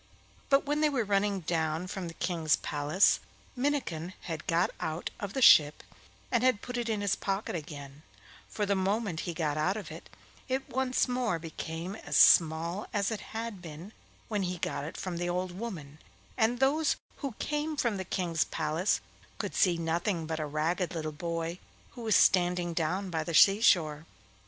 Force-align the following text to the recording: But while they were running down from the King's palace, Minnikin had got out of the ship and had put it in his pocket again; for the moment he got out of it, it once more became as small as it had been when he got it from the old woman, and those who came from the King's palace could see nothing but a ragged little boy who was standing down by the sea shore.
But 0.49 0.65
while 0.65 0.81
they 0.81 0.89
were 0.89 1.03
running 1.05 1.41
down 1.41 1.85
from 1.85 2.07
the 2.07 2.15
King's 2.15 2.55
palace, 2.55 3.19
Minnikin 3.55 4.13
had 4.21 4.47
got 4.47 4.71
out 4.79 5.11
of 5.19 5.33
the 5.33 5.43
ship 5.43 5.83
and 6.31 6.43
had 6.43 6.63
put 6.63 6.75
it 6.75 6.89
in 6.89 7.01
his 7.01 7.15
pocket 7.15 7.53
again; 7.55 8.01
for 8.49 8.65
the 8.65 8.73
moment 8.73 9.19
he 9.29 9.35
got 9.35 9.57
out 9.57 9.77
of 9.77 9.91
it, 9.91 10.09
it 10.47 10.67
once 10.67 11.07
more 11.07 11.37
became 11.37 11.93
as 11.95 12.17
small 12.17 12.87
as 12.91 13.11
it 13.11 13.21
had 13.37 13.61
been 13.61 13.93
when 14.27 14.41
he 14.41 14.57
got 14.57 14.83
it 14.85 14.97
from 14.97 15.17
the 15.17 15.29
old 15.29 15.51
woman, 15.51 15.99
and 16.35 16.59
those 16.59 16.95
who 17.17 17.33
came 17.37 17.77
from 17.77 17.97
the 17.97 18.03
King's 18.03 18.45
palace 18.45 19.01
could 19.37 19.53
see 19.53 19.77
nothing 19.77 20.25
but 20.25 20.39
a 20.39 20.47
ragged 20.47 20.95
little 20.95 21.11
boy 21.11 21.59
who 21.91 22.01
was 22.01 22.15
standing 22.15 22.73
down 22.73 23.11
by 23.11 23.23
the 23.23 23.35
sea 23.35 23.61
shore. 23.61 24.07